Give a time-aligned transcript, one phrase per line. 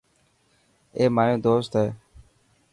[0.97, 1.87] اي مايو دوست هي.